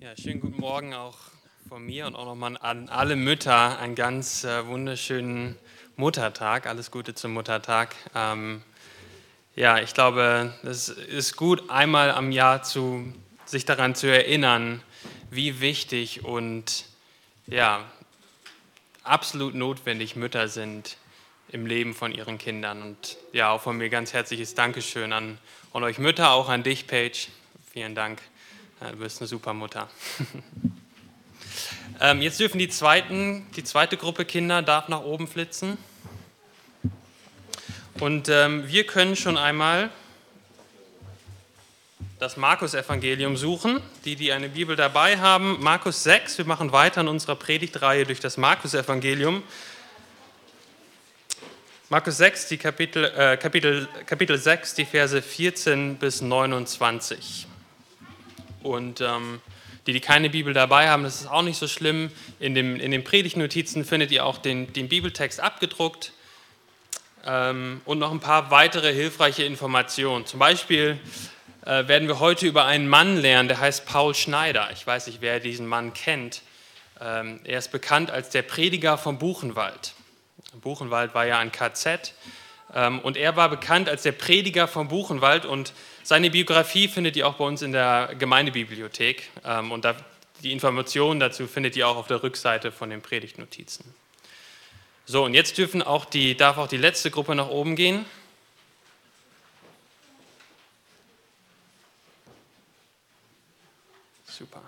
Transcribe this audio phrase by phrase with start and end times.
[0.00, 1.16] Ja, schönen guten Morgen auch
[1.68, 5.58] von mir und auch nochmal an alle Mütter einen ganz äh, wunderschönen
[5.96, 6.68] Muttertag.
[6.68, 7.96] Alles Gute zum Muttertag.
[8.14, 8.62] Ähm,
[9.56, 13.12] ja, ich glaube, es ist gut, einmal am Jahr zu,
[13.44, 14.84] sich daran zu erinnern,
[15.32, 16.84] wie wichtig und
[17.48, 17.84] ja,
[19.02, 20.96] absolut notwendig Mütter sind
[21.48, 22.82] im Leben von ihren Kindern.
[22.82, 25.38] Und ja, auch von mir ganz herzliches Dankeschön an,
[25.72, 27.26] an euch Mütter, auch an dich, Paige.
[27.72, 28.20] Vielen Dank.
[28.80, 29.88] Ja, du bist eine super Mutter.
[32.00, 35.76] ähm, jetzt dürfen die, zweiten, die zweite Gruppe Kinder darf nach oben flitzen.
[37.98, 39.90] Und ähm, wir können schon einmal
[42.20, 43.80] das Markus-Evangelium suchen.
[44.04, 46.38] Die, die eine Bibel dabei haben, Markus 6.
[46.38, 49.42] Wir machen weiter in unserer Predigtreihe durch das Markus-Evangelium.
[51.88, 57.48] Markus 6, die Kapitel, äh, Kapitel, Kapitel 6, die Verse 14 bis 29.
[58.62, 59.40] Und ähm,
[59.86, 62.10] die, die keine Bibel dabei haben, das ist auch nicht so schlimm.
[62.40, 66.12] In, dem, in den Predigtnotizen findet ihr auch den, den Bibeltext abgedruckt
[67.26, 70.26] ähm, und noch ein paar weitere hilfreiche Informationen.
[70.26, 70.98] Zum Beispiel
[71.64, 74.68] äh, werden wir heute über einen Mann lernen, der heißt Paul Schneider.
[74.72, 76.42] Ich weiß nicht, wer diesen Mann kennt.
[77.00, 79.94] Ähm, er ist bekannt als der Prediger vom Buchenwald.
[80.60, 82.14] Buchenwald war ja ein KZ
[83.02, 87.34] und er war bekannt als der Prediger vom Buchenwald und seine Biografie findet ihr auch
[87.34, 89.86] bei uns in der Gemeindebibliothek ähm, und
[90.42, 93.94] die Informationen dazu findet ihr auch auf der Rückseite von den Predigtnotizen.
[95.06, 98.04] So, und jetzt dürfen auch die, darf auch die letzte Gruppe nach oben gehen.
[104.26, 104.60] Super.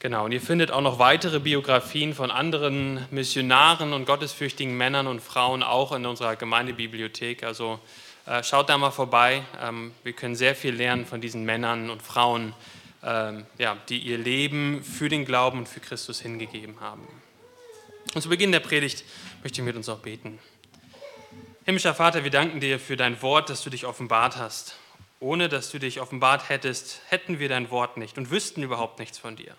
[0.00, 5.20] Genau, und ihr findet auch noch weitere Biografien von anderen Missionaren und gottesfürchtigen Männern und
[5.20, 7.42] Frauen auch in unserer Gemeindebibliothek.
[7.42, 7.80] Also
[8.24, 9.42] äh, schaut da mal vorbei.
[9.60, 12.54] Ähm, wir können sehr viel lernen von diesen Männern und Frauen,
[13.02, 17.08] ähm, ja, die ihr Leben für den Glauben und für Christus hingegeben haben.
[18.14, 19.02] Und zu Beginn der Predigt
[19.42, 20.38] möchte ich mit uns auch beten.
[21.64, 24.76] Himmlischer Vater, wir danken dir für dein Wort, dass du dich offenbart hast.
[25.18, 29.18] Ohne dass du dich offenbart hättest, hätten wir dein Wort nicht und wüssten überhaupt nichts
[29.18, 29.56] von dir.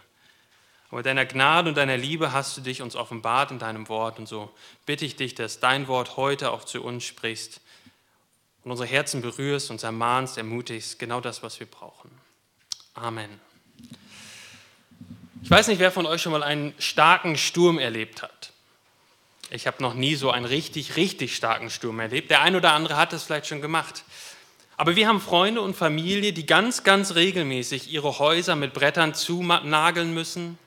[0.92, 4.18] Aber deiner Gnade und deiner Liebe hast du dich uns offenbart in deinem Wort.
[4.18, 4.52] Und so
[4.86, 7.62] bitte ich dich, dass dein Wort heute auch zu uns spricht
[8.64, 12.10] und unsere Herzen berührst, uns ermahnst, ermutigst, genau das, was wir brauchen.
[12.96, 13.30] Amen.
[15.44, 18.52] Ich weiß nicht, wer von euch schon mal einen starken Sturm erlebt hat.
[19.52, 22.30] Ich habe noch nie so einen richtig, richtig starken Sturm erlebt.
[22.30, 24.04] Der ein oder andere hat es vielleicht schon gemacht.
[24.76, 30.14] Aber wir haben Freunde und Familie, die ganz, ganz regelmäßig ihre Häuser mit Brettern zunageln
[30.14, 30.58] müssen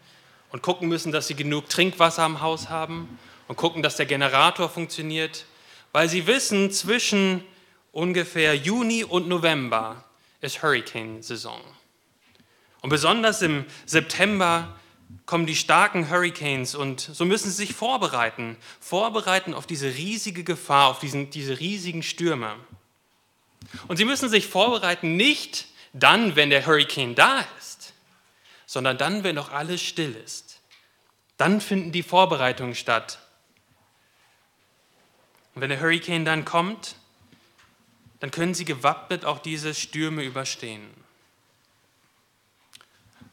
[0.52, 3.18] und gucken müssen, dass sie genug Trinkwasser im Haus haben
[3.48, 5.46] und gucken, dass der Generator funktioniert,
[5.92, 7.42] weil sie wissen, zwischen
[7.90, 10.04] ungefähr Juni und November
[10.40, 11.60] ist Hurricane-Saison.
[12.80, 14.76] Und besonders im September
[15.26, 20.88] kommen die starken Hurricanes und so müssen sie sich vorbereiten, vorbereiten auf diese riesige Gefahr,
[20.88, 22.54] auf diesen, diese riesigen Stürme.
[23.88, 27.61] Und sie müssen sich vorbereiten nicht dann, wenn der Hurricane da ist,
[28.72, 30.62] sondern dann, wenn noch alles still ist.
[31.36, 33.18] Dann finden die Vorbereitungen statt.
[35.54, 36.96] Und wenn der Hurricane dann kommt,
[38.20, 40.88] dann können sie gewappnet auch diese Stürme überstehen.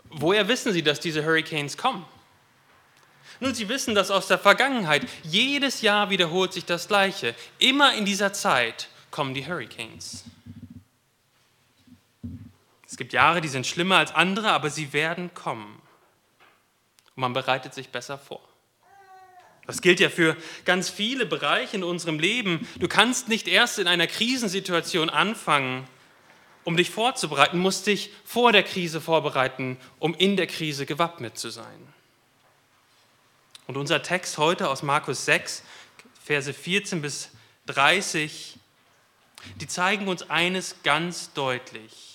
[0.09, 2.05] Woher wissen sie, dass diese Hurricanes kommen?
[3.39, 5.07] Nun, sie wissen das aus der Vergangenheit.
[5.23, 7.33] Jedes Jahr wiederholt sich das Gleiche.
[7.59, 10.25] Immer in dieser Zeit kommen die Hurricanes.
[12.99, 15.81] Es gibt Jahre, die sind schlimmer als andere, aber sie werden kommen.
[17.15, 18.41] Und man bereitet sich besser vor.
[19.65, 22.67] Das gilt ja für ganz viele Bereiche in unserem Leben.
[22.77, 25.87] Du kannst nicht erst in einer Krisensituation anfangen,
[26.65, 31.51] um dich vorzubereiten, musst dich vor der Krise vorbereiten, um in der Krise gewappnet zu
[31.51, 31.93] sein.
[33.65, 35.63] Und unser Text heute aus Markus 6,
[36.21, 37.29] Verse 14 bis
[37.67, 38.57] 30,
[39.55, 42.08] die zeigen uns eines ganz deutlich.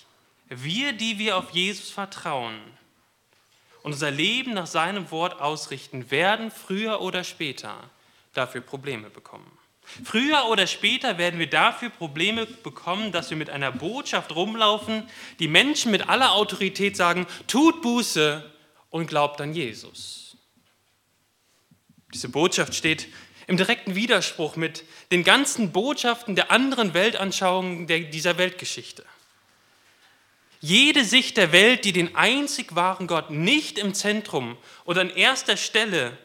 [0.63, 2.59] Wir, die wir auf Jesus vertrauen,
[3.83, 7.91] und unser Leben nach seinem Wort ausrichten, werden früher oder später
[8.33, 9.59] dafür Probleme bekommen.
[10.03, 15.03] Früher oder später werden wir dafür Probleme bekommen, dass wir mit einer Botschaft rumlaufen,
[15.39, 18.51] die Menschen mit aller Autorität sagen, tut Buße
[18.89, 20.39] und glaubt an Jesus.
[22.15, 23.09] Diese Botschaft steht
[23.47, 29.05] im direkten Widerspruch mit den ganzen Botschaften der anderen Weltanschauungen dieser Weltgeschichte.
[30.65, 34.57] Jede Sicht der Welt, die den einzig wahren Gott nicht im Zentrum
[34.87, 36.17] oder an erster Stelle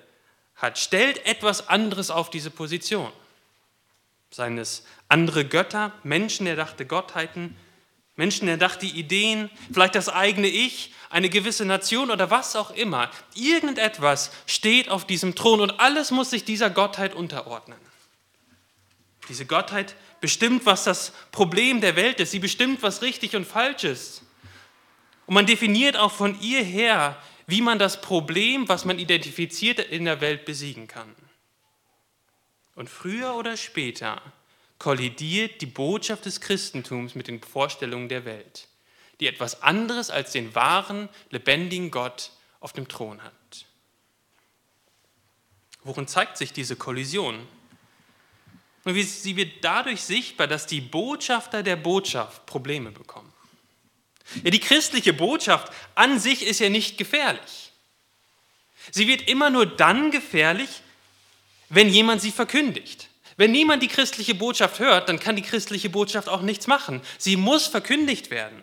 [0.56, 3.12] hat, stellt etwas anderes auf diese Position.
[4.32, 7.58] Seien es andere Götter, menschenerdachte Gottheiten,
[8.16, 13.12] Menschen erdachte Ideen, vielleicht das eigene Ich, eine gewisse Nation oder was auch immer.
[13.36, 17.78] Irgendetwas steht auf diesem Thron und alles muss sich dieser Gottheit unterordnen.
[19.28, 22.32] Diese Gottheit bestimmt, was das Problem der Welt ist.
[22.32, 24.24] Sie bestimmt, was richtig und falsch ist.
[25.30, 27.16] Und man definiert auch von ihr her,
[27.46, 31.14] wie man das Problem, was man identifiziert in der Welt, besiegen kann.
[32.74, 34.24] Und früher oder später
[34.80, 38.70] kollidiert die Botschaft des Christentums mit den Vorstellungen der Welt,
[39.20, 43.68] die etwas anderes als den wahren, lebendigen Gott auf dem Thron hat.
[45.84, 47.48] Worin zeigt sich diese Kollision?
[48.84, 53.29] Und sie wird dadurch sichtbar, dass die Botschafter der Botschaft Probleme bekommen.
[54.44, 57.72] Ja, die christliche Botschaft an sich ist ja nicht gefährlich.
[58.92, 60.82] Sie wird immer nur dann gefährlich,
[61.70, 63.10] wenn jemand sie verkündigt.
[63.38, 67.02] Wenn niemand die christliche Botschaft hört, dann kann die christliche Botschaft auch nichts machen.
[67.18, 68.62] Sie muss verkündigt werden.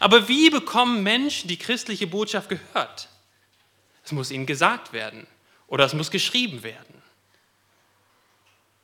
[0.00, 3.08] Aber wie bekommen Menschen die christliche Botschaft gehört?
[4.04, 5.26] Es muss ihnen gesagt werden
[5.66, 7.02] oder es muss geschrieben werden.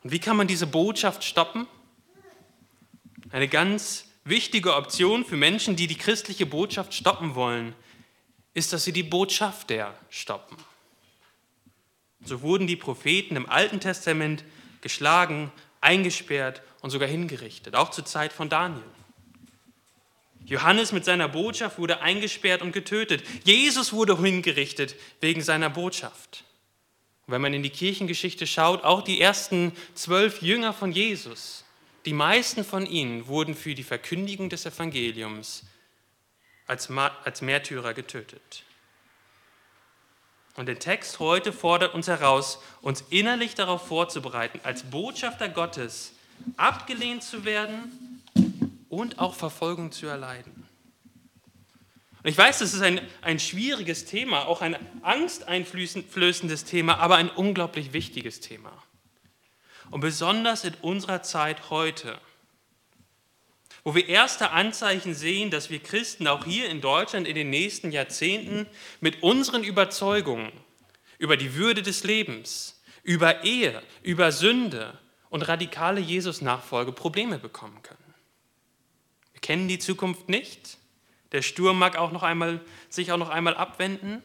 [0.03, 1.67] Und wie kann man diese Botschaft stoppen?
[3.31, 7.73] Eine ganz wichtige Option für Menschen, die die christliche Botschaft stoppen wollen,
[8.53, 10.57] ist, dass sie die Botschafter stoppen.
[12.25, 14.43] So wurden die Propheten im Alten Testament
[14.81, 18.83] geschlagen, eingesperrt und sogar hingerichtet, auch zur Zeit von Daniel.
[20.45, 23.23] Johannes mit seiner Botschaft wurde eingesperrt und getötet.
[23.43, 26.43] Jesus wurde hingerichtet wegen seiner Botschaft.
[27.25, 31.64] Und wenn man in die Kirchengeschichte schaut, auch die ersten zwölf Jünger von Jesus,
[32.05, 35.63] die meisten von ihnen wurden für die Verkündigung des Evangeliums
[36.67, 38.63] als, als Märtyrer getötet.
[40.55, 46.13] Und der Text heute fordert uns heraus, uns innerlich darauf vorzubereiten, als Botschafter Gottes
[46.57, 48.23] abgelehnt zu werden
[48.89, 50.67] und auch Verfolgung zu erleiden.
[52.23, 57.29] Und ich weiß, das ist ein, ein schwieriges Thema, auch ein angsteinflößendes Thema, aber ein
[57.29, 58.71] unglaublich wichtiges Thema.
[59.91, 62.19] Und besonders in unserer Zeit heute,
[63.83, 67.91] wo wir erste Anzeichen sehen, dass wir Christen auch hier in Deutschland in den nächsten
[67.91, 68.65] Jahrzehnten
[68.99, 70.51] mit unseren Überzeugungen
[71.19, 74.97] über die Würde des Lebens, über Ehe, über Sünde
[75.29, 77.99] und radikale Jesus-Nachfolge Probleme bekommen können.
[79.33, 80.77] Wir kennen die Zukunft nicht,
[81.31, 84.23] der Sturm mag auch noch einmal, sich auch noch einmal abwenden.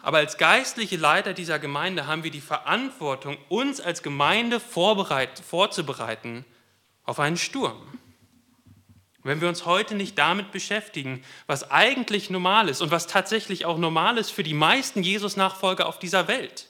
[0.00, 6.44] Aber als geistliche Leiter dieser Gemeinde haben wir die Verantwortung, uns als Gemeinde vorzubereiten
[7.04, 7.98] auf einen Sturm.
[9.22, 13.78] Wenn wir uns heute nicht damit beschäftigen, was eigentlich normal ist und was tatsächlich auch
[13.78, 16.68] normal ist für die meisten Jesus-Nachfolger auf dieser Welt,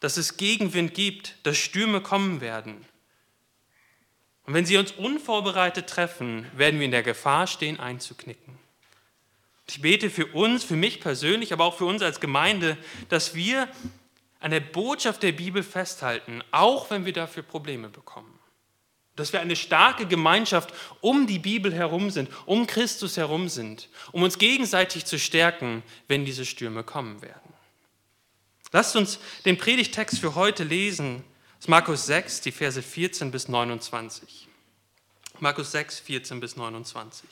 [0.00, 2.84] dass es Gegenwind gibt, dass Stürme kommen werden,
[4.48, 8.58] und wenn sie uns unvorbereitet treffen, werden wir in der Gefahr stehen, einzuknicken.
[9.68, 12.78] Ich bete für uns, für mich persönlich, aber auch für uns als Gemeinde,
[13.10, 13.68] dass wir
[14.40, 18.38] an der Botschaft der Bibel festhalten, auch wenn wir dafür Probleme bekommen.
[19.16, 24.22] Dass wir eine starke Gemeinschaft um die Bibel herum sind, um Christus herum sind, um
[24.22, 27.52] uns gegenseitig zu stärken, wenn diese Stürme kommen werden.
[28.72, 31.24] Lasst uns den Predigtext für heute lesen
[31.58, 34.48] ist Markus 6, die Verse 14 bis 29.
[35.40, 37.28] Markus 6, 14 bis 29.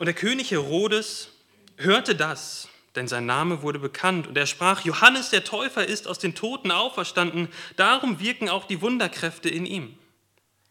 [0.00, 1.28] Und der König Herodes
[1.76, 6.18] hörte das, denn sein Name wurde bekannt, und er sprach, Johannes der Täufer ist aus
[6.18, 9.98] den Toten auferstanden, darum wirken auch die Wunderkräfte in ihm.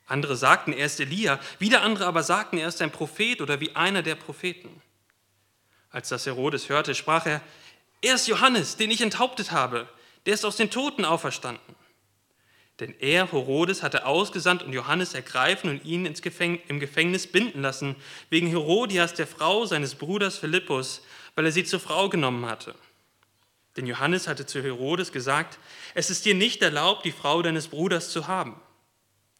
[0.08, 3.76] Andere sagten, er ist Elia, wieder andere aber sagten, er ist ein Prophet oder wie
[3.76, 4.82] einer der Propheten.
[5.92, 7.42] Als das Herodes hörte, sprach er,
[8.02, 9.88] er ist Johannes, den ich enthauptet habe
[10.26, 11.76] der ist aus den Toten auferstanden.
[12.80, 17.62] Denn er, Herodes, hatte ausgesandt und Johannes ergreifen und ihn ins Gefäng im Gefängnis binden
[17.62, 17.96] lassen,
[18.30, 21.02] wegen Herodias, der Frau seines Bruders Philippus,
[21.36, 22.74] weil er sie zur Frau genommen hatte.
[23.76, 25.60] Denn Johannes hatte zu Herodes gesagt,
[25.94, 28.60] es ist dir nicht erlaubt, die Frau deines Bruders zu haben.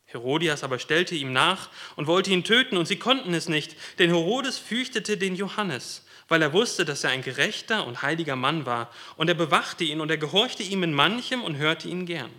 [0.06, 4.10] Herodias aber stellte ihm nach und wollte ihn töten, und sie konnten es nicht, denn
[4.10, 8.92] Herodes fürchtete den Johannes, weil er wusste, dass er ein gerechter und heiliger Mann war,
[9.18, 12.32] und er bewachte ihn und er gehorchte ihm in manchem und hörte ihn gern.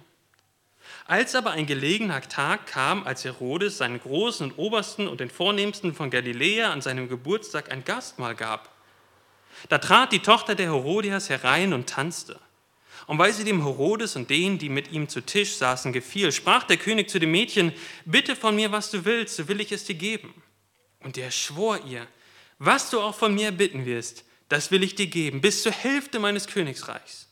[1.10, 5.92] Als aber ein gelegener Tag kam, als Herodes seinen Großen und Obersten und den Vornehmsten
[5.92, 8.72] von Galiläa an seinem Geburtstag ein Gastmahl gab,
[9.68, 12.38] da trat die Tochter der Herodias herein und tanzte.
[13.08, 16.62] Und weil sie dem Herodes und denen, die mit ihm zu Tisch saßen, gefiel, sprach
[16.62, 17.72] der König zu dem Mädchen,
[18.04, 20.40] bitte von mir, was du willst, so will ich es dir geben.
[21.00, 22.06] Und er schwor ihr,
[22.60, 26.20] was du auch von mir bitten wirst, das will ich dir geben, bis zur Hälfte
[26.20, 27.29] meines Königsreichs.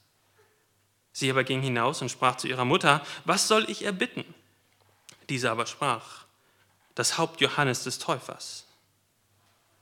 [1.18, 4.24] Sie aber ging hinaus und sprach zu ihrer Mutter, was soll ich erbitten?
[5.28, 6.26] Diese aber sprach,
[6.94, 8.66] das Haupt Johannes des Täufers.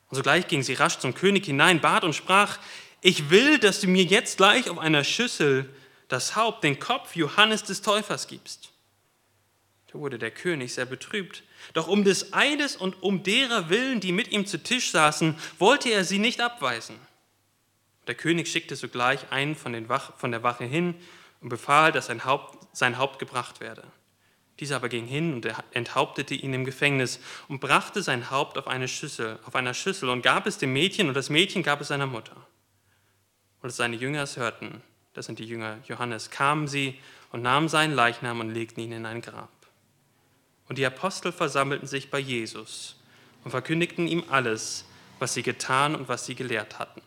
[0.08, 2.58] Und sogleich ging sie rasch zum König hinein, bat und sprach,
[3.02, 5.68] ich will, dass du mir jetzt gleich auf einer Schüssel
[6.08, 8.70] das Haupt, den Kopf Johannes des Täufers gibst.
[9.92, 11.42] Da wurde der König sehr betrübt.
[11.74, 15.90] Doch um des Eides und um derer Willen, die mit ihm zu Tisch saßen, wollte
[15.90, 16.96] er sie nicht abweisen.
[18.06, 20.94] Der König schickte sogleich einen von, Wach, von der Wache hin
[21.40, 23.82] und befahl, dass sein Haupt, sein Haupt gebracht werde.
[24.60, 28.88] Dieser aber ging hin und enthauptete ihn im Gefängnis und brachte sein Haupt auf eine
[28.88, 32.06] Schüssel, auf einer Schüssel und gab es dem Mädchen und das Mädchen gab es seiner
[32.06, 32.36] Mutter.
[33.60, 36.98] Und als seine Jünger es hörten, das sind die Jünger Johannes, kamen sie
[37.32, 39.50] und nahmen seinen Leichnam und legten ihn in ein Grab.
[40.68, 42.96] Und die Apostel versammelten sich bei Jesus
[43.44, 44.84] und verkündigten ihm alles,
[45.18, 47.00] was sie getan und was sie gelehrt hatten.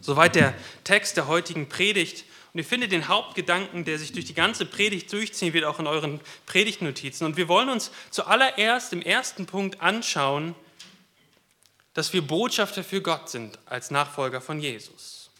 [0.00, 2.24] Soweit der Text der heutigen Predigt.
[2.52, 5.86] Und ihr findet den Hauptgedanken, der sich durch die ganze Predigt durchziehen wird, auch in
[5.86, 7.26] euren Predigtnotizen.
[7.26, 10.54] Und wir wollen uns zuallererst im ersten Punkt anschauen,
[11.94, 15.30] dass wir Botschafter für Gott sind als Nachfolger von Jesus.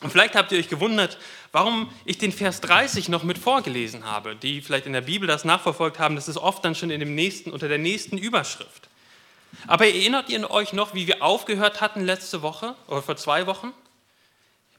[0.00, 1.18] Und vielleicht habt ihr euch gewundert,
[1.52, 4.34] warum ich den Vers 30 noch mit vorgelesen habe.
[4.34, 7.14] Die vielleicht in der Bibel das nachverfolgt haben, das ist oft dann schon in dem
[7.14, 8.88] nächsten, unter der nächsten Überschrift.
[9.66, 13.74] Aber erinnert ihr euch noch, wie wir aufgehört hatten letzte Woche oder vor zwei Wochen?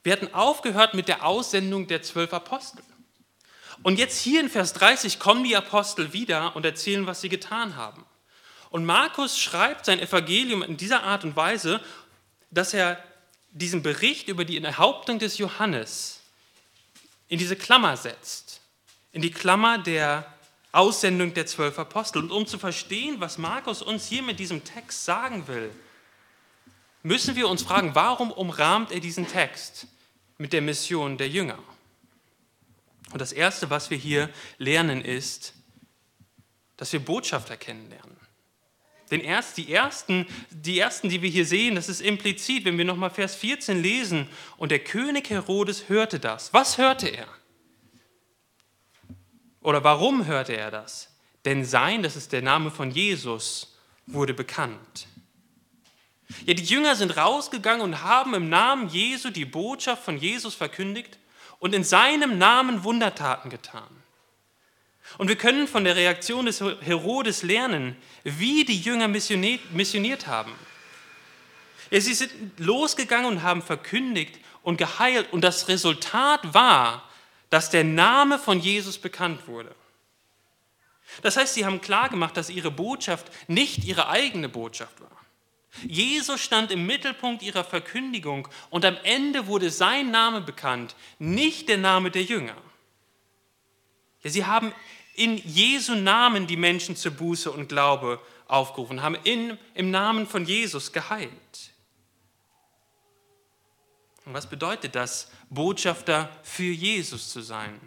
[0.04, 2.84] Wir hatten aufgehört mit der Aussendung der zwölf Apostel.
[3.84, 7.76] Und jetzt hier in Vers 30 kommen die Apostel wieder und erzählen, was sie getan
[7.76, 8.06] haben.
[8.70, 11.82] Und Markus schreibt sein Evangelium in dieser Art und Weise,
[12.52, 13.04] dass er
[13.52, 16.22] diesen Bericht über die Enthauptung des Johannes
[17.28, 18.62] in diese Klammer setzt,
[19.12, 20.32] in die Klammer der
[20.72, 22.20] Aussendung der zwölf Apostel.
[22.20, 25.70] Und um zu verstehen, was Markus uns hier mit diesem Text sagen will,
[27.04, 29.88] müssen wir uns fragen, warum umrahmt er diesen Text
[30.38, 31.60] mit der Mission der Jünger?
[33.12, 35.54] Und das Erste, was wir hier lernen, ist,
[36.78, 38.18] dass wir Botschafter kennenlernen.
[39.12, 42.86] Den erst, die, ersten, die ersten, die wir hier sehen, das ist implizit, wenn wir
[42.86, 44.30] nochmal Vers 14 lesen.
[44.56, 46.54] Und der König Herodes hörte das.
[46.54, 47.28] Was hörte er?
[49.60, 51.10] Oder warum hörte er das?
[51.44, 53.78] Denn sein, das ist der Name von Jesus,
[54.08, 55.08] wurde bekannt.
[56.46, 61.18] Ja, die Jünger sind rausgegangen und haben im Namen Jesu die Botschaft von Jesus verkündigt
[61.60, 63.88] und in seinem Namen Wundertaten getan.
[65.18, 70.54] Und wir können von der Reaktion des Herodes lernen, wie die Jünger missioniert haben.
[71.90, 77.10] Ja, sie sind losgegangen und haben verkündigt und geheilt und das Resultat war,
[77.50, 79.76] dass der Name von Jesus bekannt wurde.
[81.22, 85.10] Das heißt, sie haben klargemacht, dass ihre Botschaft nicht ihre eigene Botschaft war.
[85.88, 91.78] Jesus stand im Mittelpunkt ihrer Verkündigung und am Ende wurde sein Name bekannt, nicht der
[91.78, 92.58] Name der Jünger.
[94.24, 94.74] Ja, sie haben
[95.16, 100.46] in Jesu Namen die Menschen zur Buße und Glaube aufgerufen, haben in, im Namen von
[100.46, 101.32] Jesus geheilt.
[104.26, 107.80] Und was bedeutet das, Botschafter für Jesus zu sein?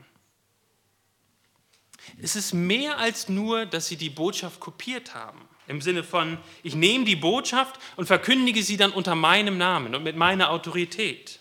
[2.21, 5.49] Es ist mehr als nur, dass sie die Botschaft kopiert haben.
[5.67, 10.03] Im Sinne von, ich nehme die Botschaft und verkündige sie dann unter meinem Namen und
[10.03, 11.41] mit meiner Autorität.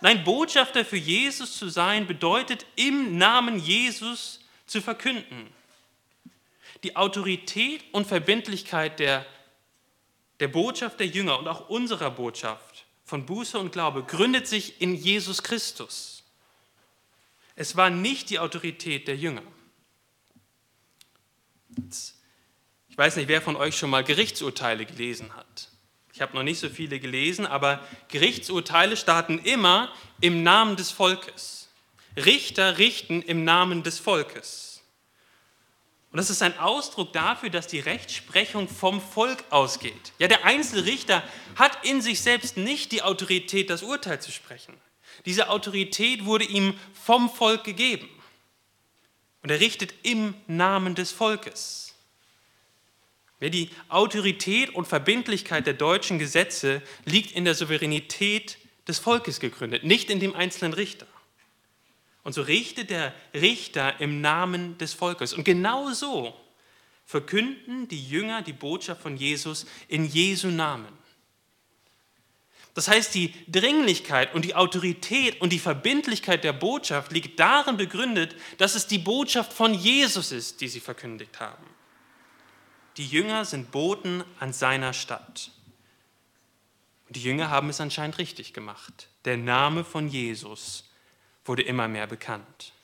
[0.00, 5.46] Nein, Botschafter für Jesus zu sein bedeutet, im Namen Jesus zu verkünden.
[6.82, 9.26] Die Autorität und Verbindlichkeit der,
[10.40, 14.94] der Botschaft der Jünger und auch unserer Botschaft von Buße und Glaube gründet sich in
[14.94, 16.22] Jesus Christus.
[17.56, 19.42] Es war nicht die Autorität der Jünger.
[21.76, 22.14] Ich
[23.00, 25.70] weiß nicht, wer von euch schon mal Gerichtsurteile gelesen hat.
[26.12, 29.90] Ich habe noch nicht so viele gelesen, aber Gerichtsurteile starten immer
[30.20, 31.70] im Namen des Volkes.
[32.14, 34.82] Richter richten im Namen des Volkes.
[36.12, 40.12] Und das ist ein Ausdruck dafür, dass die Rechtsprechung vom Volk ausgeht.
[40.18, 41.22] Ja, der einzelne Richter
[41.56, 44.74] hat in sich selbst nicht die Autorität, das Urteil zu sprechen.
[45.24, 48.10] Diese Autorität wurde ihm vom Volk gegeben.
[49.42, 51.89] Und er richtet im Namen des Volkes.
[53.40, 60.10] Die Autorität und Verbindlichkeit der deutschen Gesetze liegt in der Souveränität des Volkes gegründet, nicht
[60.10, 61.06] in dem einzelnen Richter.
[62.22, 65.32] Und so richtet der Richter im Namen des Volkes.
[65.32, 66.34] Und genau so
[67.06, 71.00] verkünden die Jünger die Botschaft von Jesus in Jesu Namen.
[72.74, 78.36] Das heißt, die Dringlichkeit und die Autorität und die Verbindlichkeit der Botschaft liegt darin begründet,
[78.58, 81.66] dass es die Botschaft von Jesus ist, die sie verkündigt haben.
[83.00, 85.52] Die Jünger sind Boten an seiner Stadt.
[87.06, 89.08] Und die Jünger haben es anscheinend richtig gemacht.
[89.24, 90.90] Der Name von Jesus
[91.46, 92.74] wurde immer mehr bekannt.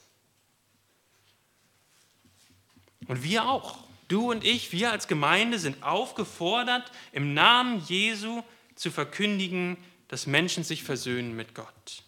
[3.06, 3.84] Und wir auch.
[4.08, 8.42] Du und ich, wir als Gemeinde sind aufgefordert, im Namen Jesu
[8.74, 9.76] zu verkündigen,
[10.08, 12.04] dass Menschen sich versöhnen mit Gott.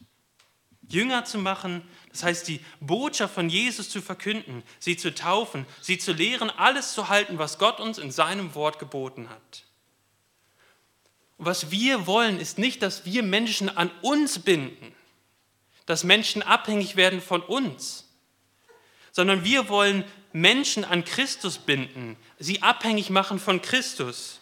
[0.88, 1.86] Jünger zu machen,
[2.18, 6.94] das heißt die Botschaft von Jesus zu verkünden, sie zu taufen, sie zu lehren, alles
[6.94, 9.64] zu halten, was Gott uns in seinem Wort geboten hat.
[11.36, 14.92] Und was wir wollen, ist nicht, dass wir Menschen an uns binden,
[15.86, 18.08] dass Menschen abhängig werden von uns,
[19.12, 24.40] sondern wir wollen Menschen an Christus binden, sie abhängig machen von Christus.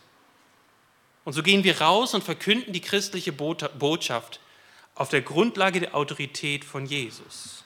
[1.26, 4.40] Und so gehen wir raus und verkünden die christliche Botschaft
[4.94, 7.65] auf der Grundlage der Autorität von Jesus.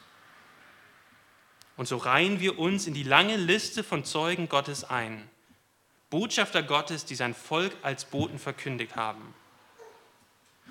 [1.81, 5.27] Und so reihen wir uns in die lange Liste von Zeugen Gottes ein.
[6.11, 9.33] Botschafter Gottes, die sein Volk als Boten verkündigt haben.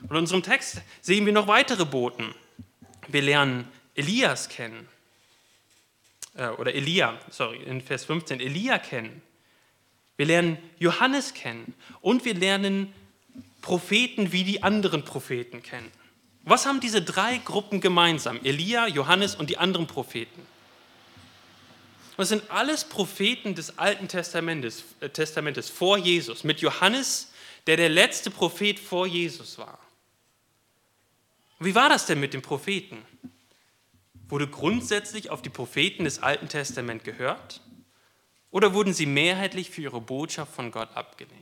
[0.03, 2.35] Und in unserem Text sehen wir noch weitere Boten.
[3.07, 4.87] Wir lernen Elias kennen,
[6.35, 9.23] äh, oder Elia, sorry, in Vers 15, Elia kennen.
[10.15, 12.93] Wir lernen Johannes kennen und wir lernen
[13.63, 15.91] Propheten wie die anderen Propheten kennen.
[16.43, 18.39] Was haben diese drei Gruppen gemeinsam?
[18.43, 20.45] Elia, Johannes und die anderen Propheten.
[22.19, 27.31] Das sind alles Propheten des Alten Testamentes, äh, Testamentes vor Jesus, mit Johannes,
[27.65, 29.79] der der letzte Prophet vor Jesus war.
[31.59, 33.05] Wie war das denn mit den Propheten?
[34.27, 37.61] Wurde grundsätzlich auf die Propheten des Alten Testaments gehört
[38.51, 41.33] oder wurden sie mehrheitlich für ihre Botschaft von Gott abgelehnt?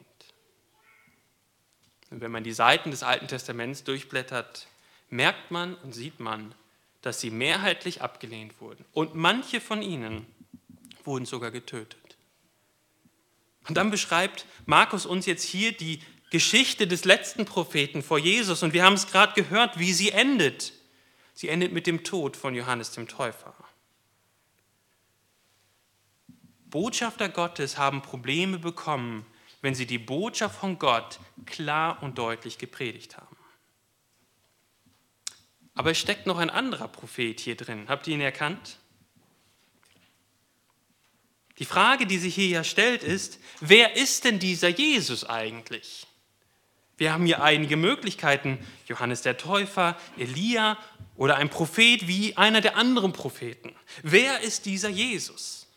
[2.12, 4.67] Und wenn man die Seiten des Alten Testaments durchblättert,
[5.10, 6.53] merkt man und sieht man,
[7.01, 8.86] dass sie mehrheitlich abgelehnt wurden.
[8.93, 10.27] Und manche von ihnen
[11.08, 12.18] wurden sogar getötet.
[13.68, 18.64] Und dann beschreibt Markus uns jetzt hier die Geschichte des letzten Propheten vor Jesus.
[18.64, 20.74] Und wir haben es gerade gehört, wie sie endet.
[21.34, 23.54] Sie endet mit dem Tod von Johannes dem Täufer.
[26.70, 29.26] Botschafter Gottes haben Probleme bekommen,
[29.62, 33.38] wenn sie die Botschaft von Gott klar und deutlich gepredigt haben.
[35.74, 37.86] Aber es steckt noch ein anderer Prophet hier drin.
[37.88, 38.79] Habt ihr ihn erkannt?
[41.59, 46.07] Die Frage, die sich hier ja stellt, ist, wer ist denn dieser Jesus eigentlich?
[46.98, 50.77] Wir haben hier einige Möglichkeiten, Johannes der Täufer, Elia
[51.15, 53.75] oder ein Prophet wie einer der anderen Propheten.
[54.03, 55.67] Wer ist dieser Jesus?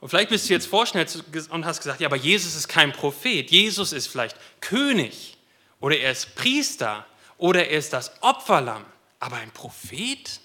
[0.00, 1.06] Und vielleicht bist du jetzt vorschnell
[1.50, 3.50] und hast gesagt, ja, aber Jesus ist kein Prophet.
[3.50, 5.36] Jesus ist vielleicht König
[5.80, 7.04] oder er ist Priester
[7.36, 8.84] oder er ist das Opferlamm.
[9.18, 10.40] Aber ein Prophet?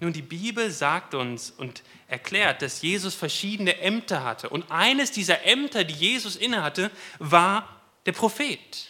[0.00, 4.48] Nun, die Bibel sagt uns und erklärt, dass Jesus verschiedene Ämter hatte.
[4.48, 8.88] Und eines dieser Ämter, die Jesus innehatte, war der Prophet.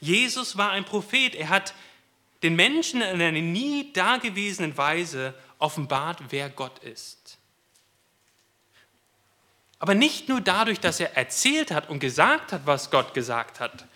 [0.00, 1.34] Jesus war ein Prophet.
[1.34, 1.74] Er hat
[2.44, 7.38] den Menschen in einer nie dagewesenen Weise offenbart, wer Gott ist.
[9.78, 13.86] Aber nicht nur dadurch, dass er erzählt hat und gesagt hat, was Gott gesagt hat,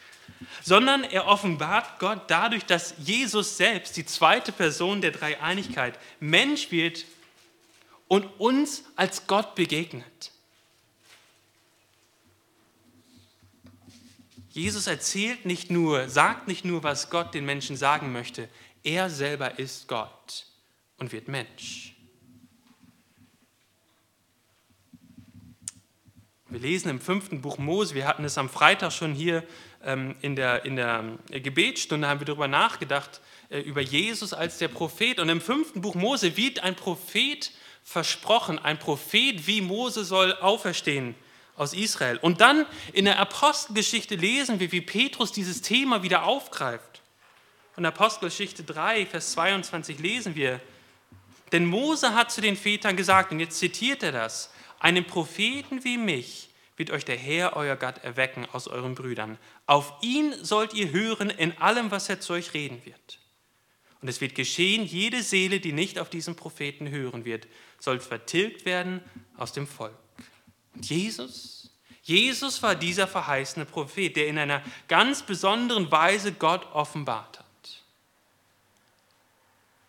[0.62, 7.04] sondern er offenbart Gott dadurch, dass Jesus selbst, die zweite Person der Dreieinigkeit, Mensch wird
[8.08, 10.32] und uns als Gott begegnet.
[14.50, 18.48] Jesus erzählt nicht nur, sagt nicht nur, was Gott den Menschen sagen möchte,
[18.82, 20.46] er selber ist Gott
[20.96, 21.94] und wird Mensch.
[26.48, 29.44] Wir lesen im fünften Buch Mose, wir hatten es am Freitag schon hier
[30.20, 34.68] in der, in der äh, Gebetsstunde, haben wir darüber nachgedacht, äh, über Jesus als der
[34.68, 35.18] Prophet.
[35.18, 37.50] Und im fünften Buch Mose wird ein Prophet
[37.82, 41.14] versprochen, ein Prophet wie Mose soll auferstehen
[41.56, 42.18] aus Israel.
[42.18, 47.00] Und dann in der Apostelgeschichte lesen wir, wie Petrus dieses Thema wieder aufgreift.
[47.74, 50.60] Von Apostelgeschichte 3, Vers 22 lesen wir,
[51.52, 55.96] denn Mose hat zu den Vätern gesagt, und jetzt zitiert er das, einen Propheten wie
[55.96, 56.49] mich
[56.80, 59.36] wird euch der Herr, euer Gott, erwecken aus euren Brüdern.
[59.66, 63.20] Auf ihn sollt ihr hören in allem, was er zu euch reden wird.
[64.00, 67.46] Und es wird geschehen, jede Seele, die nicht auf diesen Propheten hören wird,
[67.78, 69.02] soll vertilgt werden
[69.36, 69.92] aus dem Volk.
[70.74, 71.70] Und Jesus,
[72.02, 77.46] Jesus war dieser verheißene Prophet, der in einer ganz besonderen Weise Gott offenbart hat.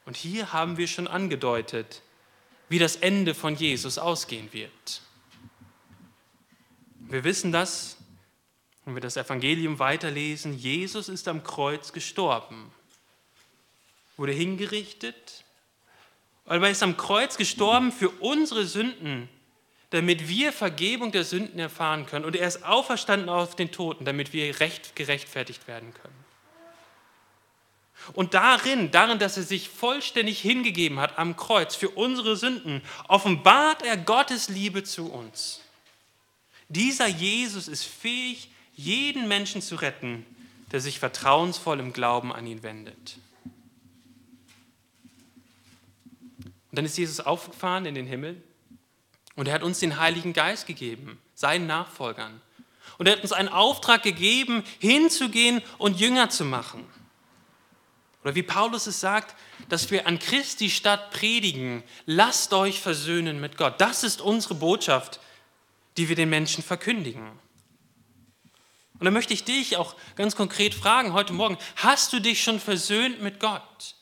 [0.05, 2.01] Und hier haben wir schon angedeutet,
[2.67, 5.01] wie das Ende von Jesus ausgehen wird.
[7.11, 7.97] Wir wissen das,
[8.85, 12.71] wenn wir das Evangelium weiterlesen, Jesus ist am Kreuz gestorben,
[14.15, 15.43] wurde hingerichtet,
[16.45, 19.27] aber er ist am Kreuz gestorben für unsere Sünden,
[19.89, 22.23] damit wir Vergebung der Sünden erfahren können.
[22.23, 26.25] Und er ist auferstanden auf den Toten, damit wir recht, gerechtfertigt werden können.
[28.13, 33.83] Und darin, darin, dass er sich vollständig hingegeben hat am Kreuz für unsere Sünden, offenbart
[33.83, 35.61] er Gottes Liebe zu uns.
[36.71, 40.25] Dieser Jesus ist fähig, jeden Menschen zu retten,
[40.71, 43.17] der sich vertrauensvoll im Glauben an ihn wendet.
[46.71, 48.41] Und dann ist Jesus aufgefahren in den Himmel
[49.35, 52.41] und er hat uns den Heiligen Geist gegeben, seinen Nachfolgern.
[52.97, 56.85] Und er hat uns einen Auftrag gegeben, hinzugehen und Jünger zu machen.
[58.23, 59.35] Oder wie Paulus es sagt,
[59.67, 63.81] dass wir an Christi Stadt predigen, lasst euch versöhnen mit Gott.
[63.81, 65.19] Das ist unsere Botschaft,
[65.97, 67.39] die wir den Menschen verkündigen.
[68.99, 72.59] Und da möchte ich dich auch ganz konkret fragen heute Morgen, hast du dich schon
[72.59, 73.95] versöhnt mit Gott?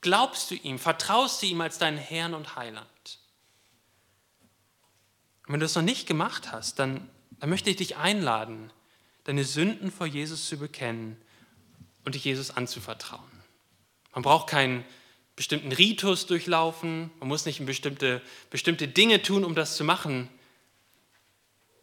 [0.00, 0.78] Glaubst du ihm?
[0.78, 2.88] Vertraust du ihm als deinen Herrn und Heiland?
[5.46, 8.72] Und wenn du es noch nicht gemacht hast, dann, dann möchte ich dich einladen,
[9.24, 11.20] deine Sünden vor Jesus zu bekennen
[12.04, 13.22] und dich Jesus anzuvertrauen.
[14.14, 14.84] Man braucht keinen
[15.36, 20.28] bestimmten Ritus durchlaufen, man muss nicht bestimmte, bestimmte Dinge tun, um das zu machen,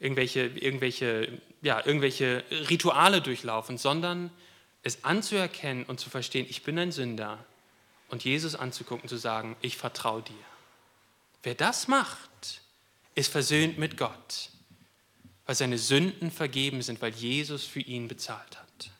[0.01, 4.31] irgendwelche, irgendwelche, ja, irgendwelche Rituale durchlaufen, sondern
[4.81, 7.45] es anzuerkennen und zu verstehen, ich bin ein Sünder
[8.09, 10.33] und Jesus anzugucken, zu sagen, ich vertraue dir.
[11.43, 12.61] Wer das macht,
[13.13, 14.49] ist versöhnt mit Gott,
[15.45, 18.91] weil seine Sünden vergeben sind, weil Jesus für ihn bezahlt hat.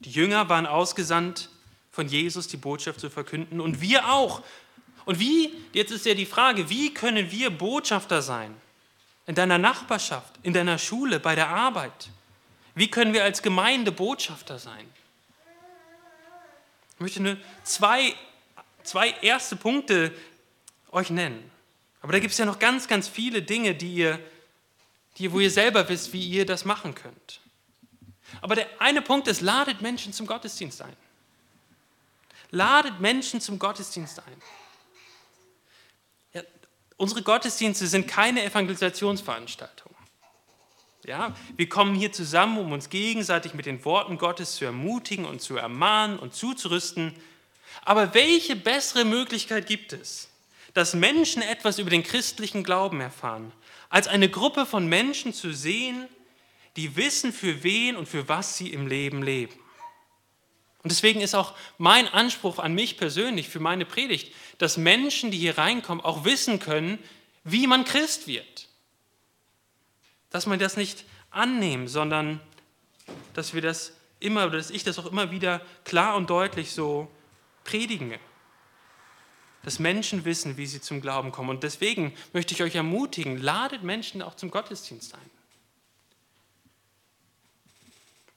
[0.00, 1.50] Die Jünger waren ausgesandt,
[1.90, 4.44] von Jesus die Botschaft zu verkünden und wir auch.
[5.06, 8.54] Und wie, jetzt ist ja die Frage, wie können wir Botschafter sein?
[9.26, 12.10] In deiner Nachbarschaft, in deiner Schule, bei der Arbeit?
[12.74, 14.86] Wie können wir als Gemeinde Botschafter sein?
[16.94, 18.14] Ich möchte nur zwei,
[18.82, 20.12] zwei erste Punkte
[20.90, 21.50] euch nennen.
[22.02, 24.18] Aber da gibt es ja noch ganz, ganz viele Dinge, die ihr,
[25.18, 27.40] die, wo ihr selber wisst, wie ihr das machen könnt.
[28.40, 30.96] Aber der eine Punkt ist, ladet Menschen zum Gottesdienst ein.
[32.50, 34.42] Ladet Menschen zum Gottesdienst ein.
[36.96, 39.94] Unsere Gottesdienste sind keine Evangelisationsveranstaltung.
[41.04, 45.40] Ja, wir kommen hier zusammen, um uns gegenseitig mit den Worten Gottes zu ermutigen und
[45.40, 47.14] zu ermahnen und zuzurüsten.
[47.84, 50.28] Aber welche bessere Möglichkeit gibt es,
[50.74, 53.52] dass Menschen etwas über den christlichen Glauben erfahren,
[53.88, 56.08] als eine Gruppe von Menschen zu sehen,
[56.76, 59.54] die wissen, für wen und für was sie im Leben leben.
[60.86, 65.38] Und deswegen ist auch mein Anspruch an mich persönlich für meine Predigt, dass Menschen, die
[65.38, 67.00] hier reinkommen, auch wissen können,
[67.42, 68.68] wie man Christ wird.
[70.30, 72.38] Dass man das nicht annehmen, sondern
[73.34, 77.10] dass wir das immer, oder dass ich das auch immer wieder klar und deutlich so
[77.64, 78.14] predigen.
[79.64, 81.50] Dass Menschen wissen, wie sie zum Glauben kommen.
[81.50, 85.30] Und deswegen möchte ich euch ermutigen, ladet Menschen auch zum Gottesdienst ein.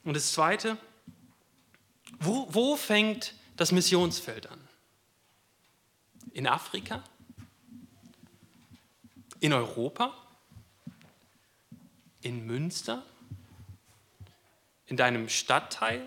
[0.04, 0.80] Und das Zweite,
[2.18, 4.60] wo, wo fängt das Missionsfeld an?
[6.32, 7.04] In Afrika?
[9.40, 10.14] In Europa?
[12.22, 13.04] In Münster?
[14.86, 16.02] In deinem Stadtteil?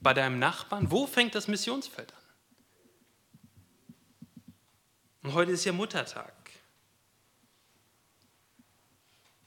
[0.00, 0.90] Bei deinem Nachbarn?
[0.90, 2.18] Wo fängt das Missionsfeld an?
[5.22, 6.32] Und heute ist ja Muttertag.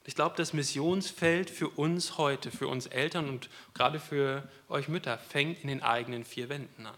[0.04, 5.18] Ich glaube, das Missionsfeld für uns heute, für uns Eltern und gerade für euch Mütter,
[5.18, 6.98] fängt in den eigenen vier Wänden an.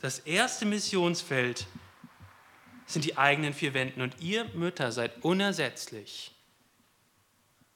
[0.00, 1.66] Das erste Missionsfeld
[2.86, 6.32] sind die eigenen vier Wänden und ihr Mütter seid unersetzlich.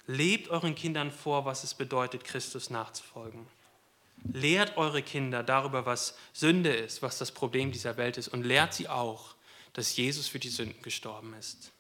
[0.06, 3.46] Lebt euren Kindern vor, was es bedeutet, Christus nachzufolgen.
[4.33, 8.74] Lehrt eure Kinder darüber, was Sünde ist, was das Problem dieser Welt ist und lehrt
[8.74, 9.35] sie auch,
[9.72, 11.70] dass Jesus für die Sünden gestorben ist.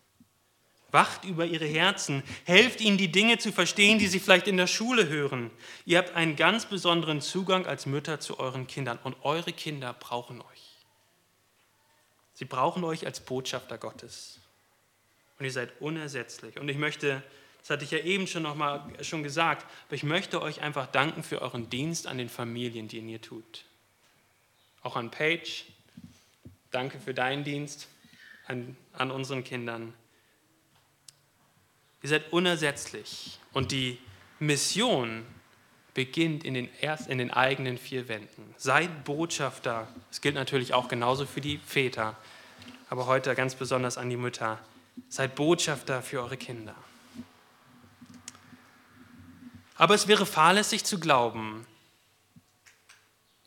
[0.92, 4.66] Wacht über ihre Herzen, helft ihnen die Dinge zu verstehen, die sie vielleicht in der
[4.66, 5.50] Schule hören.
[5.84, 10.40] Ihr habt einen ganz besonderen Zugang als Mütter zu euren Kindern und eure Kinder brauchen
[10.40, 10.70] euch.
[12.34, 14.40] Sie brauchen euch als Botschafter Gottes.
[15.38, 16.58] Und ihr seid unersetzlich.
[16.58, 17.22] Und ich möchte,
[17.60, 20.86] das hatte ich ja eben schon noch mal schon gesagt, aber ich möchte euch einfach
[20.86, 23.64] danken für euren Dienst an den Familien, den ihr tut.
[24.82, 25.64] Auch an Paige,
[26.70, 27.88] danke für deinen Dienst
[28.46, 29.94] an, an unseren Kindern.
[32.02, 33.38] Ihr seid unersetzlich.
[33.52, 33.98] Und die
[34.38, 35.26] Mission
[35.94, 38.54] beginnt in den, erst in den eigenen vier Wänden.
[38.56, 39.88] Seid Botschafter.
[40.08, 42.16] Das gilt natürlich auch genauso für die Väter,
[42.88, 44.58] aber heute ganz besonders an die Mütter.
[45.08, 46.74] Seid Botschafter für eure Kinder.
[49.76, 51.66] Aber es wäre fahrlässig zu glauben,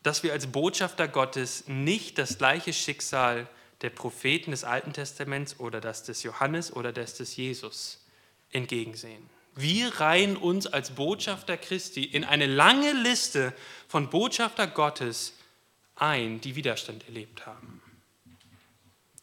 [0.02, 3.48] dass wir als Botschafter Gottes nicht das gleiche Schicksal
[3.82, 8.03] der Propheten des Alten Testaments oder das des Johannes oder das des Jesus
[8.54, 9.30] entgegensehen.
[9.56, 13.54] Wir reihen uns als Botschafter Christi in eine lange Liste
[13.88, 15.34] von Botschafter Gottes
[15.96, 17.82] ein, die Widerstand erlebt haben.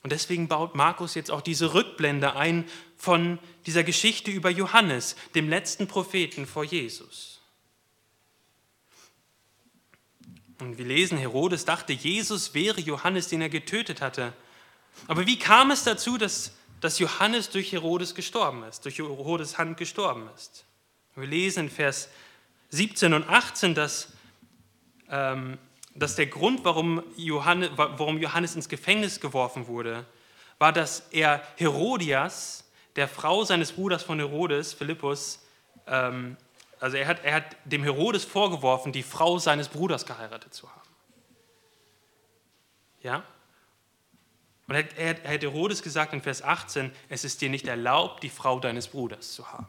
[0.02, 2.64] Und deswegen baut Markus jetzt auch diese Rückblende ein
[2.96, 7.40] von dieser Geschichte über Johannes, dem letzten Propheten vor Jesus.
[10.58, 14.32] Und wir lesen, Herodes dachte, Jesus wäre Johannes, den er getötet hatte.
[15.06, 19.76] Aber wie kam es dazu, dass, dass Johannes durch Herodes gestorben ist, durch Herodes Hand
[19.76, 20.64] gestorben ist?
[21.14, 22.08] Wir lesen in Vers
[22.70, 24.08] 17 und 18, dass
[25.08, 25.58] ähm,
[25.94, 30.06] dass der Grund, warum Johannes, warum Johannes ins Gefängnis geworfen wurde,
[30.58, 32.64] war, dass er Herodias,
[32.96, 35.40] der Frau seines Bruders von Herodes, Philippus,
[35.86, 36.36] ähm,
[36.78, 40.88] also er hat, er hat dem Herodes vorgeworfen, die Frau seines Bruders geheiratet zu haben.
[43.02, 43.22] Ja?
[44.70, 48.60] Und er, hat Herodes gesagt in Vers 18, es ist dir nicht erlaubt, die Frau
[48.60, 49.66] deines Bruders zu haben.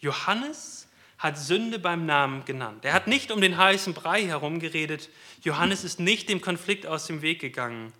[0.00, 2.84] Johannes hat Sünde beim Namen genannt.
[2.84, 5.08] Er hat nicht um den heißen Brei herumgeredet.
[5.40, 7.94] Johannes ist nicht dem Konflikt aus dem Weg gegangen.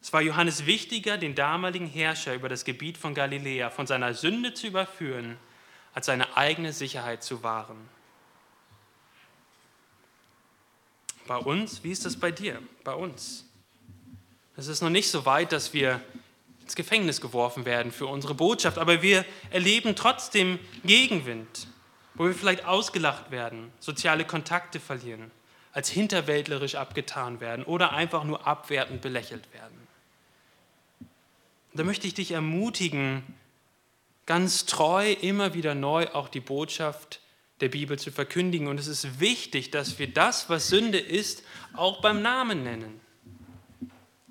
[0.00, 4.54] Es war Johannes wichtiger, den damaligen Herrscher über das Gebiet von Galiläa von seiner Sünde
[4.54, 5.38] zu überführen,
[5.92, 7.88] als seine eigene Sicherheit zu wahren.
[11.26, 12.62] Bei uns, wie ist das bei dir?
[12.84, 13.51] Bei uns.
[14.56, 16.00] Es ist noch nicht so weit, dass wir
[16.62, 21.66] ins Gefängnis geworfen werden für unsere Botschaft, aber wir erleben trotzdem Gegenwind
[22.14, 25.30] wo wir vielleicht ausgelacht werden, soziale Kontakte verlieren,
[25.72, 29.76] als hinterwäldlerisch abgetan werden oder einfach nur abwertend belächelt werden.
[31.74, 33.22] da möchte ich dich ermutigen,
[34.26, 37.20] ganz treu immer wieder neu auch die Botschaft
[37.60, 38.68] der Bibel zu verkündigen.
[38.68, 43.00] Und es ist wichtig, dass wir das, was Sünde ist, auch beim Namen nennen.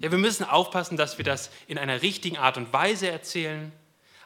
[0.01, 3.71] Ja, wir müssen aufpassen, dass wir das in einer richtigen Art und Weise erzählen,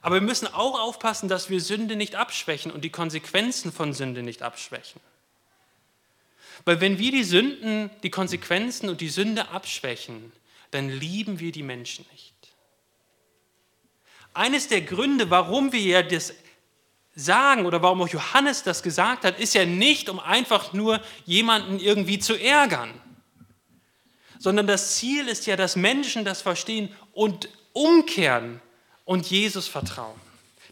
[0.02, 4.24] aber wir müssen auch aufpassen, dass wir Sünde nicht abschwächen und die Konsequenzen von Sünde
[4.24, 5.02] nicht abschwächen.
[6.64, 10.32] Weil wenn wir die Sünden, die Konsequenzen und die Sünde abschwächen,
[10.72, 12.34] dann lieben wir die Menschen nicht.
[14.34, 16.34] Eines der Gründe, warum wir ja das
[17.16, 21.80] sagen oder warum auch Johannes das gesagt hat, ist ja nicht, um einfach nur jemanden
[21.80, 22.94] irgendwie zu ärgern,
[24.40, 28.62] sondern das Ziel ist ja, dass Menschen das verstehen und umkehren
[29.06, 30.20] und Jesus vertrauen.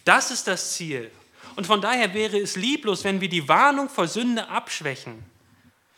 [0.06, 1.12] Das ist das Ziel.
[1.56, 5.23] Und von daher wäre es lieblos, wenn wir die Warnung vor Sünde abschwächen,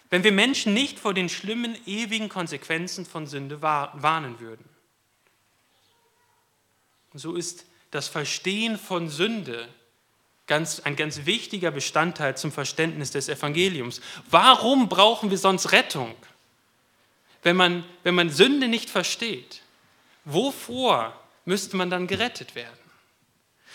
[0.10, 4.66] wenn wir Menschen nicht vor den schlimmen, ewigen Konsequenzen von Sünde warnen würden.
[7.14, 9.68] So ist das Verstehen von Sünde
[10.48, 14.02] ganz, ein ganz wichtiger Bestandteil zum Verständnis des Evangeliums.
[14.30, 16.14] Warum brauchen wir sonst Rettung,
[17.46, 19.62] wenn man, wenn man Sünde nicht versteht?
[20.26, 21.14] Wovor
[21.46, 22.80] müsste man dann gerettet werden.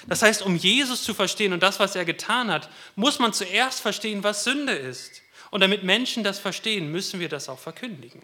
[0.09, 3.81] Das heißt, um Jesus zu verstehen und das, was er getan hat, muss man zuerst
[3.81, 5.23] verstehen, was Sünde ist.
[5.53, 8.23] Und damit Menschen das verstehen, müssen wir das auch verkündigen.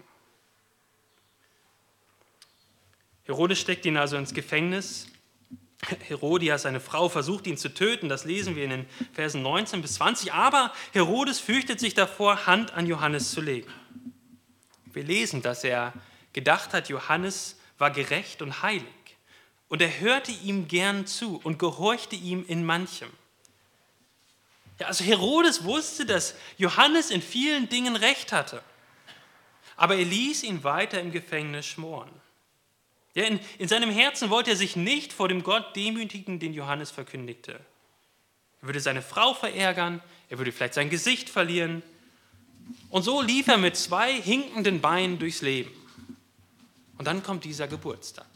[3.25, 5.07] Herodes steckt ihn also ins Gefängnis.
[6.09, 8.09] Herodias, seine Frau, versucht ihn zu töten.
[8.09, 10.33] Das lesen wir in den Versen 19 bis 20.
[10.33, 13.71] Aber Herodes fürchtet sich davor, Hand an Johannes zu legen.
[14.97, 15.93] Wir lesen, dass er
[16.33, 18.87] gedacht hat, Johannes war gerecht und heilig.
[19.69, 23.11] Und er hörte ihm gern zu und gehorchte ihm in manchem.
[24.79, 28.63] Ja, also Herodes wusste, dass Johannes in vielen Dingen recht hatte.
[29.77, 32.11] Aber er ließ ihn weiter im Gefängnis schmoren.
[33.13, 36.91] Ja, in, in seinem Herzen wollte er sich nicht vor dem Gott demütigen, den Johannes
[36.91, 37.61] verkündigte.
[38.63, 41.83] Er würde seine Frau verärgern, er würde vielleicht sein Gesicht verlieren.
[42.91, 45.71] Und so lief er mit zwei hinkenden Beinen durchs Leben.
[46.99, 48.27] Und dann kommt dieser Geburtstag.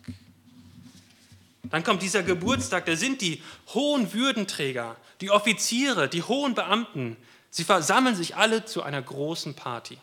[1.70, 7.16] Dann kommt dieser Geburtstag, da sind die hohen Würdenträger, die Offiziere, die hohen Beamten.
[7.50, 9.98] Sie versammeln sich alle zu einer großen Party.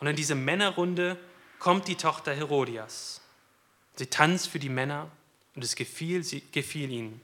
[0.00, 1.18] Und in diese Männerrunde
[1.58, 3.20] kommt die Tochter Herodias.
[3.96, 5.10] Sie tanzt für die Männer
[5.54, 7.20] und es gefiel, sie, gefiel ihnen.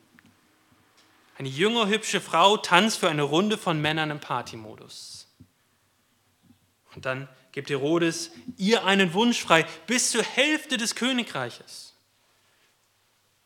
[1.39, 5.24] Eine junge, hübsche Frau tanzt für eine Runde von Männern im Partymodus.
[6.95, 11.95] Und dann gibt Herodes ihr einen Wunsch frei bis zur Hälfte des Königreiches.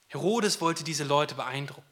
[0.09, 1.85] Herodes wollte diese Leute beeindrucken.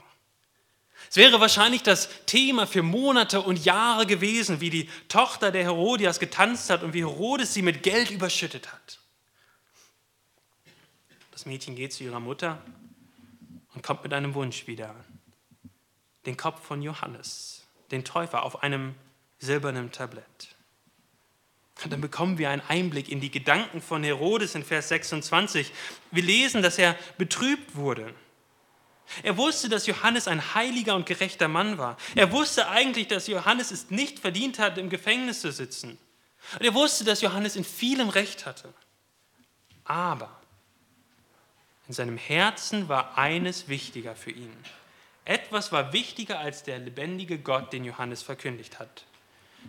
[1.11, 6.19] Es wäre wahrscheinlich das Thema für Monate und Jahre gewesen, wie die Tochter der Herodias
[6.19, 8.99] getanzt hat und wie Herodes sie mit Geld überschüttet hat.
[11.31, 12.63] Das Mädchen geht zu ihrer Mutter
[13.75, 14.95] und kommt mit einem Wunsch wieder.
[16.25, 18.95] Den Kopf von Johannes, den Täufer, auf einem
[19.39, 20.56] silbernen Tablett.
[21.87, 25.71] Und dann bekommen wir einen Einblick in die Gedanken von Herodes in Vers 26.
[26.11, 28.13] Wir lesen, dass er betrübt wurde.
[29.23, 31.97] Er wusste, dass Johannes ein heiliger und gerechter Mann war.
[32.17, 35.97] Er wusste eigentlich, dass Johannes es nicht verdient hatte, im Gefängnis zu sitzen.
[36.55, 38.75] Und er wusste, dass Johannes in vielem Recht hatte.
[39.85, 40.41] Aber
[41.87, 44.57] in seinem Herzen war eines wichtiger für ihn.
[45.25, 49.05] Etwas war wichtiger als der lebendige Gott, den Johannes verkündigt hat,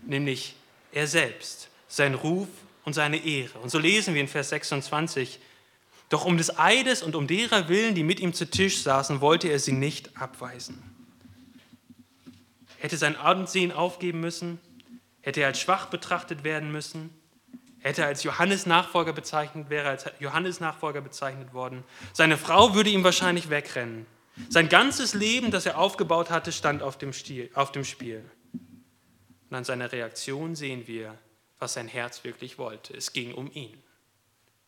[0.02, 0.56] nämlich
[0.92, 2.48] er selbst, sein Ruf
[2.86, 3.60] und seine Ehre.
[3.60, 5.40] Und so lesen wir in Vers 26,
[6.10, 9.50] doch um des Eides und um derer Willen, die mit ihm zu Tisch saßen, wollte
[9.50, 10.82] er sie nicht abweisen.
[12.80, 14.60] Hätte sein Ansehen aufgeben müssen,
[15.22, 17.10] hätte er als schwach betrachtet werden müssen,
[17.80, 21.84] hätte er als Johannes Nachfolger bezeichnet, wäre als Johannes Nachfolger bezeichnet worden.
[22.14, 24.06] Seine Frau würde ihm wahrscheinlich wegrennen.
[24.50, 28.24] Sein ganzes Leben, das er aufgebaut hatte, stand auf dem, Stil, auf dem Spiel.
[29.50, 31.18] Und an seiner Reaktion sehen wir,
[31.60, 32.96] was sein Herz wirklich wollte.
[32.96, 33.82] Es ging um ihn.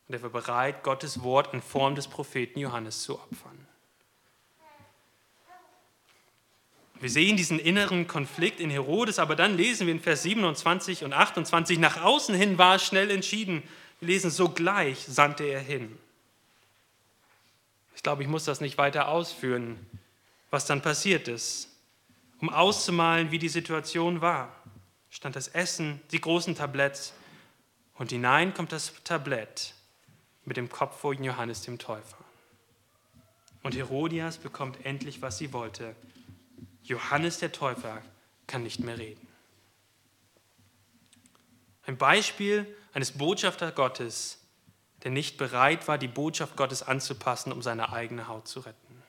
[0.07, 3.67] Und er war bereit, Gottes Wort in Form des Propheten Johannes zu opfern.
[6.99, 11.13] Wir sehen diesen inneren Konflikt in Herodes, aber dann lesen wir in Vers 27 und
[11.13, 13.63] 28, nach außen hin war es schnell entschieden.
[14.01, 15.97] Wir lesen, sogleich sandte er hin.
[17.95, 19.77] Ich glaube, ich muss das nicht weiter ausführen,
[20.49, 21.69] was dann passiert ist.
[22.41, 24.55] Um auszumalen, wie die Situation war,
[25.09, 27.13] stand das Essen, die großen Tabletts
[27.95, 29.73] und hinein kommt das Tablett
[30.45, 32.17] mit dem Kopf von Johannes dem Täufer.
[33.61, 35.95] Und Herodias bekommt endlich, was sie wollte.
[36.83, 38.01] Johannes der Täufer
[38.47, 39.27] kann nicht mehr reden.
[41.85, 44.39] Ein Beispiel eines Botschafter Gottes,
[45.03, 49.03] der nicht bereit war, die Botschaft Gottes anzupassen, um seine eigene Haut zu retten.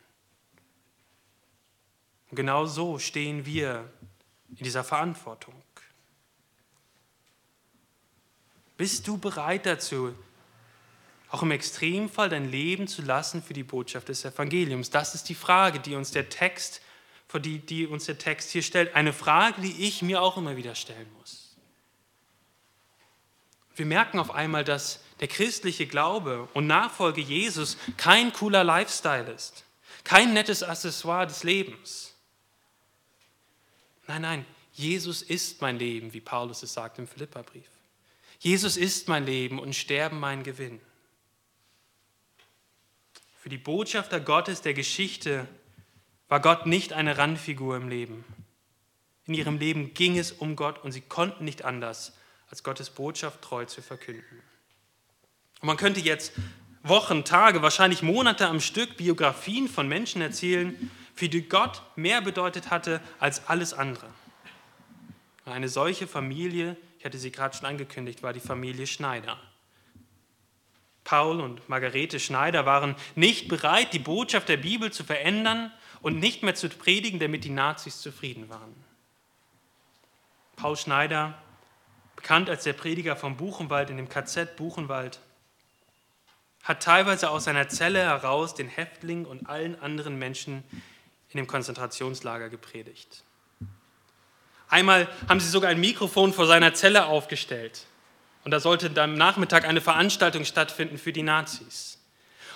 [2.30, 3.90] Und genau so stehen wir
[4.56, 5.54] in dieser Verantwortung.
[8.80, 10.14] Bist du bereit dazu,
[11.28, 14.88] auch im Extremfall dein Leben zu lassen für die Botschaft des Evangeliums?
[14.88, 16.80] Das ist die Frage, die uns der Text,
[17.28, 18.94] vor die, die uns der Text hier stellt.
[18.94, 21.54] Eine Frage, die ich mir auch immer wieder stellen muss.
[23.76, 29.64] Wir merken auf einmal, dass der christliche Glaube und Nachfolge Jesus kein cooler Lifestyle ist,
[30.04, 32.14] kein nettes Accessoire des Lebens.
[34.06, 37.68] Nein, nein, Jesus ist mein Leben, wie Paulus es sagt im Philipperbrief.
[38.40, 40.80] Jesus ist mein Leben und Sterben mein Gewinn.
[43.38, 45.46] Für die Botschafter Gottes der Geschichte
[46.28, 48.24] war Gott nicht eine Randfigur im Leben.
[49.26, 52.16] In ihrem Leben ging es um Gott und sie konnten nicht anders,
[52.48, 54.42] als Gottes Botschaft treu zu verkünden.
[55.60, 56.32] Und man könnte jetzt
[56.82, 62.70] Wochen, Tage, wahrscheinlich Monate am Stück Biografien von Menschen erzählen, für die Gott mehr bedeutet
[62.70, 64.06] hatte als alles andere.
[65.44, 69.38] Eine solche Familie, ich hatte sie gerade schon angekündigt, war die Familie Schneider.
[71.02, 76.42] Paul und Margarete Schneider waren nicht bereit, die Botschaft der Bibel zu verändern und nicht
[76.42, 78.74] mehr zu predigen, damit die Nazis zufrieden waren.
[80.56, 81.40] Paul Schneider,
[82.16, 85.20] bekannt als der Prediger vom Buchenwald in dem KZ Buchenwald,
[86.64, 90.64] hat teilweise aus seiner Zelle heraus den Häftlingen und allen anderen Menschen
[91.30, 93.24] in dem Konzentrationslager gepredigt.
[94.70, 97.86] Einmal haben sie sogar ein Mikrofon vor seiner Zelle aufgestellt
[98.44, 101.98] und da sollte dann am Nachmittag eine Veranstaltung stattfinden für die Nazis.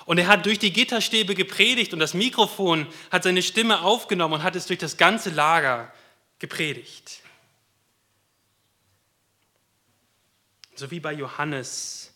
[0.06, 4.42] Und er hat durch die Gitterstäbe gepredigt und das Mikrofon hat seine Stimme aufgenommen und
[4.42, 5.92] hat es durch das ganze Lager
[6.38, 7.20] gepredigt.
[10.76, 12.14] So wie bei Johannes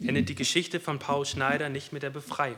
[0.00, 2.56] endet die Geschichte von Paul Schneider nicht mit der Befreiung.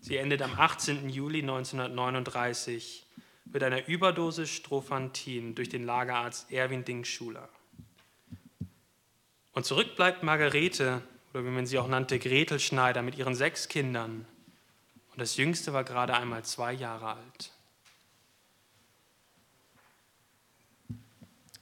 [0.00, 1.10] Sie endet am 18.
[1.10, 3.07] Juli 1939
[3.52, 7.48] mit einer Überdosis Strophantin durch den Lagerarzt Erwin Ding Schuler.
[9.52, 13.68] Und zurück bleibt Margarete, oder wie man sie auch nannte, Gretel Schneider mit ihren sechs
[13.68, 14.26] Kindern.
[15.12, 17.52] Und das jüngste war gerade einmal zwei Jahre alt.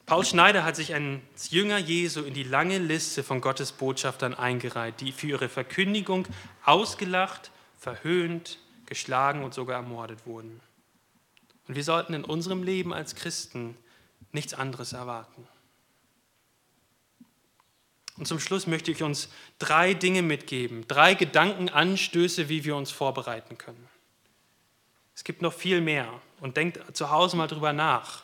[0.05, 5.01] Paul Schneider hat sich als Jünger Jesu in die lange Liste von Gottes Botschaftern eingereiht,
[5.01, 6.29] die für ihre Verkündigung
[6.65, 10.61] ausgelacht, verhöhnt, geschlagen und sogar ermordet wurden.
[11.69, 13.77] Und wir sollten in unserem Leben als Christen
[14.33, 15.47] nichts anderes erwarten.
[18.17, 23.59] Und zum Schluss möchte ich uns drei Dinge mitgeben, drei Gedankenanstöße, wie wir uns vorbereiten
[23.59, 23.89] können.
[25.15, 28.23] Es gibt noch viel mehr und denkt zu Hause mal drüber nach.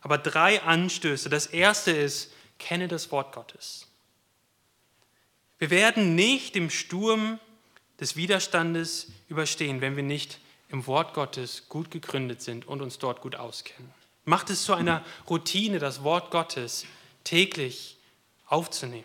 [0.00, 1.28] Aber drei Anstöße.
[1.28, 3.86] Das erste ist, kenne das Wort Gottes.
[5.58, 7.38] Wir werden nicht im Sturm
[8.00, 10.40] des Widerstandes überstehen, wenn wir nicht
[10.70, 13.92] im Wort Gottes gut gegründet sind und uns dort gut auskennen.
[14.24, 16.86] Macht es zu einer Routine, das Wort Gottes
[17.24, 17.96] täglich
[18.46, 19.04] aufzunehmen.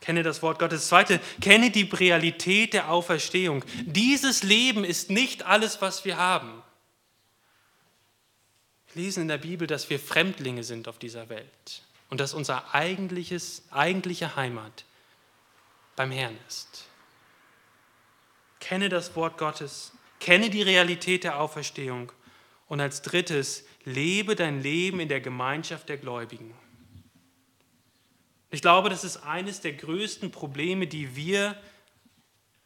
[0.00, 0.88] Kenne das Wort Gottes.
[0.88, 3.64] Zweite, kenne die Realität der Auferstehung.
[3.82, 6.62] Dieses Leben ist nicht alles, was wir haben.
[8.94, 12.74] Wir lesen in der Bibel, dass wir Fremdlinge sind auf dieser Welt und dass unser
[12.74, 14.84] eigentliches, eigentliche Heimat
[15.96, 16.86] beim Herrn ist.
[18.60, 22.12] Kenne das Wort Gottes, kenne die Realität der Auferstehung
[22.68, 26.54] und als drittes, lebe dein Leben in der Gemeinschaft der Gläubigen.
[28.50, 31.56] Ich glaube, das ist eines der größten Probleme, die wir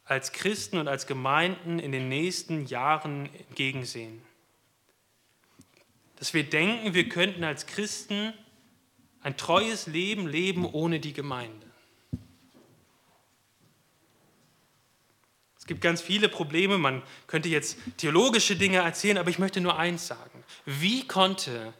[0.04, 4.22] als Christen und als Gemeinden in den nächsten Jahren entgegensehen.
[6.16, 8.32] Dass wir denken, wir könnten als Christen
[9.20, 11.66] ein treues Leben leben ohne die Gemeinde.
[15.64, 19.78] Es gibt ganz viele Probleme, man könnte jetzt theologische Dinge erzählen, aber ich möchte nur
[19.78, 20.44] eins sagen.
[20.66, 21.72] Wie konnte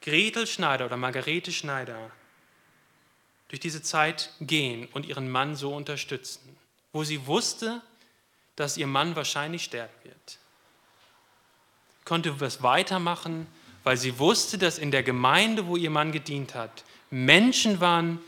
[0.00, 2.12] Gretel Schneider oder Margarete Schneider
[3.48, 6.56] durch diese Zeit gehen und ihren Mann so unterstützen,
[6.92, 7.82] wo sie wusste,
[8.54, 10.38] dass ihr Mann wahrscheinlich sterben wird?
[12.04, 13.48] Konnte was weitermachen,
[13.82, 18.20] weil sie wusste, dass in der Gemeinde, wo ihr Mann gedient hat, Menschen waren,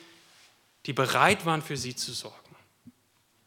[0.86, 2.45] die bereit waren, für sie zu sorgen.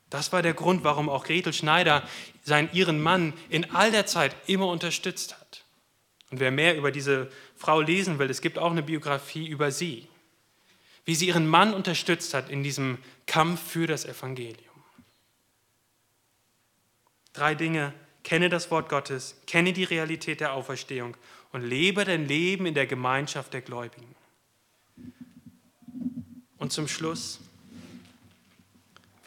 [0.10, 2.08] Das war der Grund, warum auch Gretel Schneider
[2.44, 5.64] seinen, ihren Mann in all der Zeit immer unterstützt hat.
[6.32, 10.08] Und wer mehr über diese Frau lesen will, es gibt auch eine Biografie über sie,
[11.06, 14.66] wie sie ihren Mann unterstützt hat in diesem Kampf für das Evangelium.
[17.34, 17.94] Drei Dinge.
[18.24, 21.16] Kenne das Wort Gottes, kenne die Realität der Auferstehung
[21.52, 24.16] und lebe dein Leben in der Gemeinschaft der Gläubigen.
[26.58, 27.40] Und zum Schluss,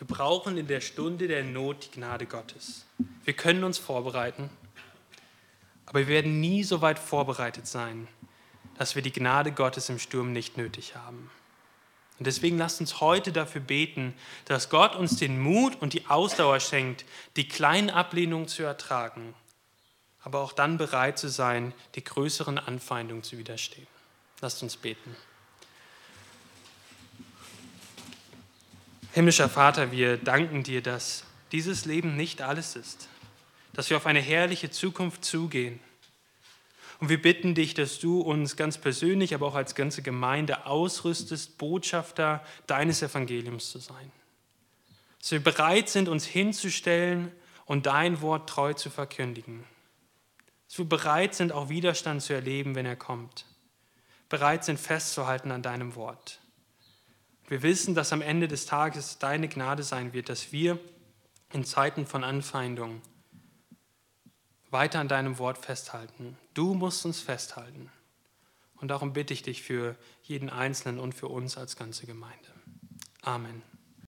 [0.03, 2.86] wir brauchen in der Stunde der Not die Gnade Gottes.
[3.22, 4.50] Wir können uns vorbereiten,
[5.86, 8.09] aber wir werden nie so weit vorbereitet sein,
[8.76, 11.30] dass wir die Gnade Gottes im Sturm nicht nötig haben.
[12.18, 14.12] Und deswegen lasst uns heute dafür beten,
[14.46, 17.05] dass Gott uns den Mut und die Ausdauer schenkt,
[17.36, 19.36] die kleinen Ablehnungen zu ertragen,
[20.24, 23.86] aber auch dann bereit zu sein, die größeren Anfeindungen zu widerstehen.
[24.40, 25.14] Lasst uns beten.
[29.13, 33.09] Himmlischer Vater, wir danken dir, dass dieses Leben nicht alles ist,
[33.75, 35.81] dass wir auf eine herrliche Zukunft zugehen.
[36.99, 41.59] Und wir bitten dich, dass du uns ganz persönlich, aber auch als ganze Gemeinde ausrüstest,
[41.59, 44.11] Botschafter deines Evangeliums zu sein.
[45.21, 47.33] Dass wir bereit sind, uns hinzustellen
[47.67, 49.65] und dein Wort treu zu verkündigen.
[50.69, 53.45] Dass wir bereit sind, auch Widerstand zu erleben, wenn er kommt.
[54.31, 56.41] Bereit sind, festzuhalten an deinem Wort.
[57.53, 60.78] Wir wissen, dass am Ende des Tages deine Gnade sein wird, dass wir
[61.53, 63.03] in Zeiten von Anfeindung
[64.70, 66.38] weiter an deinem Wort festhalten.
[66.55, 67.92] Du musst uns festhalten.
[68.76, 72.48] Und darum bitte ich dich für jeden Einzelnen und für uns als ganze Gemeinde.
[73.20, 73.62] Amen.